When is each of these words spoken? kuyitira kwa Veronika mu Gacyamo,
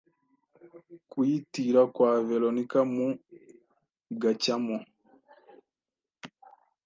kuyitira 1.09 1.81
kwa 1.93 2.11
Veronika 2.27 2.79
mu 2.93 3.07
Gacyamo, 4.21 4.77